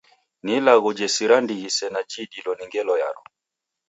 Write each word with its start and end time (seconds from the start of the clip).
Ni 0.43 0.51
ilagho 0.59 0.89
jesira 0.97 1.35
ndighi 1.41 1.69
sena 1.77 1.99
jiidilo 2.09 2.51
ni 2.55 2.65
ngelo 2.67 2.93
yaro. 3.01 3.21